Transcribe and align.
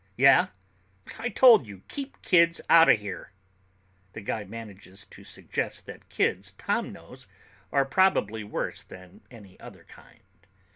"Yeah? 0.17 0.47
I 1.19 1.29
told 1.29 1.67
you, 1.67 1.83
keep 1.87 2.23
kids 2.23 2.59
out 2.71 2.89
of 2.89 2.97
here!" 2.99 3.33
The 4.13 4.21
guy 4.21 4.45
manages 4.45 5.05
to 5.11 5.23
suggest 5.23 5.85
that 5.85 6.09
kids 6.09 6.53
Tom 6.57 6.91
knows 6.91 7.27
are 7.71 7.85
probably 7.85 8.43
worse 8.43 8.81
than 8.81 9.21
any 9.29 9.59
other 9.59 9.83
kind. 9.83 10.23